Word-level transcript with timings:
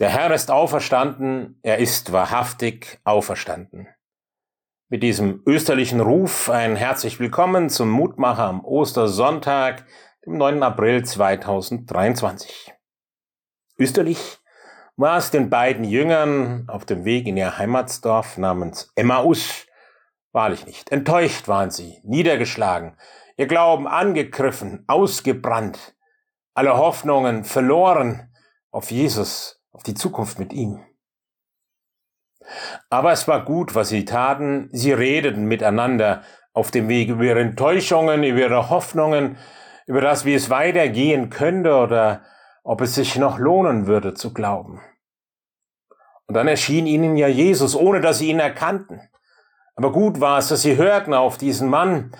Der 0.00 0.08
Herr 0.08 0.32
ist 0.32 0.50
auferstanden, 0.50 1.60
er 1.62 1.76
ist 1.76 2.10
wahrhaftig 2.10 2.98
auferstanden. 3.04 3.86
Mit 4.88 5.02
diesem 5.02 5.42
österlichen 5.44 6.00
Ruf 6.00 6.48
ein 6.48 6.74
herzlich 6.74 7.20
willkommen 7.20 7.68
zum 7.68 7.90
Mutmacher 7.90 8.44
am 8.44 8.64
Ostersonntag, 8.64 9.84
dem 10.24 10.38
9. 10.38 10.62
April 10.62 11.04
2023. 11.04 12.72
Österlich 13.78 14.38
war 14.96 15.18
es 15.18 15.30
den 15.30 15.50
beiden 15.50 15.84
Jüngern 15.84 16.64
auf 16.68 16.86
dem 16.86 17.04
Weg 17.04 17.26
in 17.26 17.36
ihr 17.36 17.58
Heimatsdorf 17.58 18.38
namens 18.38 18.90
Emmaus 18.96 19.66
wahrlich 20.32 20.64
nicht. 20.64 20.90
Enttäuscht 20.92 21.46
waren 21.46 21.70
sie, 21.70 22.00
niedergeschlagen, 22.04 22.96
ihr 23.36 23.48
Glauben 23.48 23.86
angegriffen, 23.86 24.82
ausgebrannt, 24.86 25.94
alle 26.54 26.78
Hoffnungen 26.78 27.44
verloren 27.44 28.34
auf 28.70 28.90
Jesus 28.90 29.59
auf 29.72 29.82
die 29.82 29.94
Zukunft 29.94 30.38
mit 30.38 30.52
ihm. 30.52 30.84
Aber 32.88 33.12
es 33.12 33.28
war 33.28 33.44
gut, 33.44 33.74
was 33.74 33.88
sie 33.88 34.04
taten. 34.04 34.68
Sie 34.72 34.92
redeten 34.92 35.44
miteinander 35.44 36.22
auf 36.52 36.70
dem 36.70 36.88
Weg 36.88 37.08
über 37.08 37.24
ihre 37.24 37.40
Enttäuschungen, 37.40 38.24
über 38.24 38.40
ihre 38.40 38.70
Hoffnungen, 38.70 39.36
über 39.86 40.00
das, 40.00 40.24
wie 40.24 40.34
es 40.34 40.50
weitergehen 40.50 41.30
könnte 41.30 41.74
oder 41.76 42.22
ob 42.64 42.80
es 42.80 42.94
sich 42.94 43.16
noch 43.16 43.38
lohnen 43.38 43.86
würde 43.86 44.14
zu 44.14 44.32
glauben. 44.32 44.80
Und 46.26 46.34
dann 46.34 46.48
erschien 46.48 46.86
ihnen 46.86 47.16
ja 47.16 47.28
Jesus, 47.28 47.74
ohne 47.74 48.00
dass 48.00 48.18
sie 48.18 48.30
ihn 48.30 48.40
erkannten. 48.40 49.00
Aber 49.74 49.92
gut 49.92 50.20
war 50.20 50.38
es, 50.38 50.48
dass 50.48 50.62
sie 50.62 50.76
hörten 50.76 51.14
auf 51.14 51.38
diesen 51.38 51.68
Mann, 51.68 52.12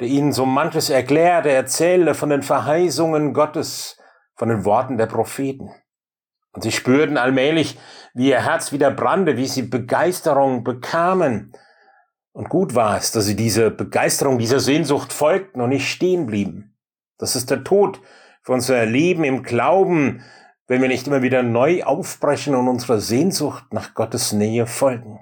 der 0.00 0.08
ihnen 0.08 0.32
so 0.32 0.46
manches 0.46 0.90
erklärte, 0.90 1.50
erzählte 1.50 2.14
von 2.14 2.30
den 2.30 2.42
Verheißungen 2.42 3.34
Gottes, 3.34 4.00
von 4.34 4.48
den 4.48 4.64
Worten 4.64 4.96
der 4.96 5.06
Propheten. 5.06 5.70
Und 6.52 6.62
sie 6.62 6.72
spürten 6.72 7.16
allmählich, 7.16 7.78
wie 8.14 8.28
ihr 8.28 8.44
Herz 8.44 8.72
wieder 8.72 8.90
brannte, 8.90 9.36
wie 9.36 9.46
sie 9.46 9.62
Begeisterung 9.62 10.64
bekamen. 10.64 11.52
Und 12.32 12.48
gut 12.48 12.74
war 12.74 12.96
es, 12.96 13.12
dass 13.12 13.24
sie 13.24 13.36
diese 13.36 13.70
Begeisterung, 13.70 14.38
dieser 14.38 14.60
Sehnsucht 14.60 15.12
folgten 15.12 15.60
und 15.60 15.70
nicht 15.70 15.90
stehen 15.90 16.26
blieben. 16.26 16.76
Das 17.18 17.36
ist 17.36 17.50
der 17.50 17.64
Tod 17.64 18.00
für 18.42 18.52
unser 18.52 18.84
Leben 18.84 19.24
im 19.24 19.42
Glauben, 19.42 20.22
wenn 20.66 20.80
wir 20.80 20.88
nicht 20.88 21.06
immer 21.06 21.22
wieder 21.22 21.42
neu 21.42 21.84
aufbrechen 21.84 22.54
und 22.54 22.68
unserer 22.68 23.00
Sehnsucht 23.00 23.72
nach 23.72 23.94
Gottes 23.94 24.32
Nähe 24.32 24.66
folgen. 24.66 25.20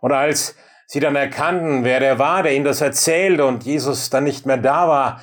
Und 0.00 0.12
als 0.12 0.56
sie 0.86 1.00
dann 1.00 1.16
erkannten, 1.16 1.84
wer 1.84 2.00
der 2.00 2.18
war, 2.18 2.42
der 2.42 2.54
ihnen 2.54 2.64
das 2.64 2.80
erzählte 2.80 3.46
und 3.46 3.64
Jesus 3.64 4.10
dann 4.10 4.24
nicht 4.24 4.46
mehr 4.46 4.58
da 4.58 4.88
war, 4.88 5.20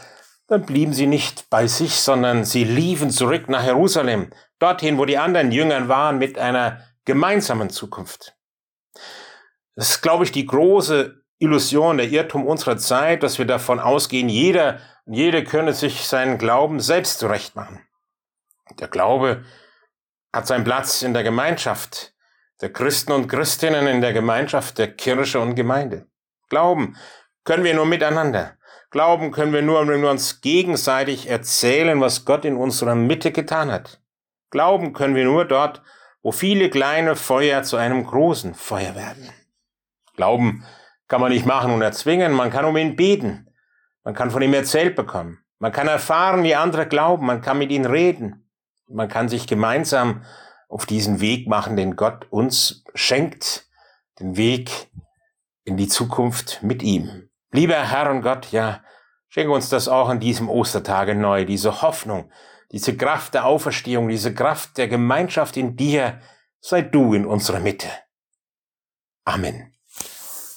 dann 0.52 0.66
blieben 0.66 0.92
sie 0.92 1.08
nicht 1.08 1.50
bei 1.50 1.66
sich, 1.66 1.96
sondern 1.96 2.44
sie 2.44 2.66
liefen 2.66 3.10
zurück 3.10 3.48
nach 3.48 3.64
Jerusalem, 3.64 4.32
dorthin, 4.60 4.98
wo 4.98 5.06
die 5.06 5.18
anderen 5.18 5.54
Jüngern 5.54 5.88
waren, 5.88 6.18
mit 6.18 6.38
einer 6.38 6.82
gemeinsamen 7.06 7.70
Zukunft. 7.70 8.36
Das 9.76 9.92
ist, 9.92 10.02
glaube 10.02 10.26
ich, 10.26 10.34
die 10.34 10.46
große 10.46 11.24
Illusion, 11.40 11.96
der 11.96 12.10
Irrtum 12.10 12.46
unserer 12.46 12.76
Zeit, 12.76 13.24
dass 13.24 13.40
wir 13.40 13.46
davon 13.46 13.80
ausgehen, 13.80 14.28
jeder 14.28 14.82
und 15.06 15.14
jede 15.14 15.46
könne 15.46 15.72
sich 15.72 16.06
seinen 16.06 16.38
Glauben 16.38 16.82
selbst 16.82 17.20
zurechtmachen. 17.20 17.88
Der 18.78 18.90
Glaube 18.90 19.46
hat 20.34 20.48
seinen 20.48 20.66
Platz 20.66 21.02
in 21.02 21.14
der 21.14 21.24
Gemeinschaft 21.24 22.14
der 22.60 22.74
Christen 22.74 23.14
und 23.14 23.30
Christinnen, 23.30 23.88
in 23.88 24.02
der 24.02 24.12
Gemeinschaft 24.12 24.78
der 24.80 24.94
Kirche 24.94 25.40
und 25.40 25.56
Gemeinde. 25.56 26.08
Glauben 26.50 26.98
können 27.44 27.64
wir 27.64 27.74
nur 27.74 27.86
miteinander. 27.86 28.58
Glauben 28.92 29.32
können 29.32 29.54
wir 29.54 29.62
nur, 29.62 29.88
wenn 29.88 30.02
wir 30.02 30.12
uns 30.12 30.42
gegenseitig 30.42 31.30
erzählen, 31.30 32.02
was 32.02 32.26
Gott 32.26 32.44
in 32.44 32.58
unserer 32.58 32.96
Mitte 32.96 33.32
getan 33.32 33.72
hat. 33.72 34.02
Glauben 34.50 34.92
können 34.92 35.16
wir 35.16 35.24
nur 35.24 35.46
dort, 35.46 35.82
wo 36.22 36.32
viele 36.32 36.70
kleine 36.70 37.16
Feuer 37.16 37.64
zu 37.64 37.78
einem 37.78 38.06
großen 38.06 38.54
Feuer 38.54 38.96
werden. 38.96 39.30
Glauben 40.16 40.66
kann 41.08 41.22
man 41.22 41.32
nicht 41.32 41.46
machen 41.46 41.72
und 41.74 41.82
erzwingen, 41.82 42.34
man 42.34 42.52
kann 42.52 42.66
um 42.66 42.78
ihn 42.78 42.96
beten, 42.96 43.50
man 44.04 44.14
kann 44.14 44.30
von 44.30 44.42
ihm 44.42 44.54
erzählt 44.54 44.96
bekommen, 44.96 45.40
man 45.58 45.72
kann 45.72 45.88
erfahren, 45.88 46.44
wie 46.44 46.56
andere 46.56 46.88
glauben, 46.88 47.26
man 47.26 47.42
kann 47.42 47.58
mit 47.58 47.72
ihnen 47.72 47.86
reden, 47.86 48.50
man 48.88 49.08
kann 49.08 49.30
sich 49.30 49.48
gemeinsam 49.48 50.24
auf 50.68 50.86
diesen 50.86 51.22
Weg 51.22 51.48
machen, 51.48 51.76
den 51.76 51.96
Gott 51.96 52.28
uns 52.30 52.84
schenkt, 52.94 53.68
den 54.20 54.38
Weg 54.38 54.90
in 55.64 55.78
die 55.78 55.88
Zukunft 55.88 56.62
mit 56.62 56.84
ihm. 56.84 57.31
Lieber 57.52 57.90
Herr 57.90 58.10
und 58.10 58.22
Gott, 58.22 58.52
ja, 58.52 58.84
schenke 59.28 59.52
uns 59.52 59.70
das 59.70 59.88
auch 59.88 60.10
an 60.10 60.20
diesem 60.20 60.50
Ostertage 60.50 61.16
neu, 61.16 61.46
diese 61.46 61.82
Hoffnung, 61.82 62.32
diese 62.72 62.96
Kraft 62.96 63.34
der 63.34 63.46
Auferstehung, 63.46 64.08
diese 64.08 64.34
Kraft 64.34 64.78
der 64.78 64.88
Gemeinschaft 64.88 65.58
in 65.58 65.76
dir, 65.76 66.22
sei 66.62 66.82
du 66.82 67.14
in 67.14 67.26
unserer 67.26 67.60
Mitte. 67.60 67.90
Amen. 69.26 69.74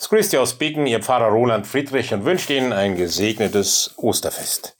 Es 0.05 0.09
grüßt 0.09 0.35
ihr 0.35 0.43
aus 0.43 0.59
Bicken, 0.59 0.87
ihr 0.87 1.03
Pfarrer 1.03 1.29
Roland 1.29 1.67
Friedrich 1.67 2.13
und 2.13 2.25
wünscht 2.25 2.51
Ihnen 2.51 2.73
ein 2.73 2.97
gesegnetes 2.97 3.95
Osterfest. 3.97 4.74